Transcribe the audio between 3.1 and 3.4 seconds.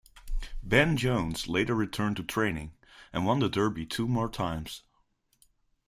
and won